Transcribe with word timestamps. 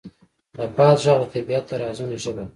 د 0.55 0.57
باد 0.75 0.97
غږ 1.03 1.17
د 1.21 1.23
طبیعت 1.33 1.65
د 1.67 1.71
رازونو 1.81 2.15
ژبه 2.23 2.43
ده. 2.45 2.45